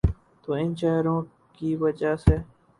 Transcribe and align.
تو 0.43 0.53
ان 0.53 0.75
چہروں 0.75 1.21
کی 1.53 1.75
وجہ 1.75 2.15
سے۔ 2.15 2.35